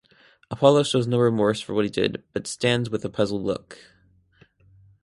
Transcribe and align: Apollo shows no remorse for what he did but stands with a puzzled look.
Apollo 0.49 0.81
shows 0.81 1.05
no 1.05 1.19
remorse 1.19 1.61
for 1.61 1.75
what 1.75 1.85
he 1.85 1.91
did 1.91 2.23
but 2.33 2.47
stands 2.47 2.89
with 2.89 3.05
a 3.05 3.09
puzzled 3.11 3.43
look. 3.43 3.77